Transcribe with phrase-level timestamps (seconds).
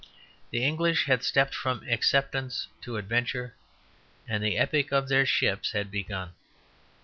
[0.49, 3.53] The English had stepped from acceptance to adventure,
[4.27, 6.31] and the epic of their ships had begun.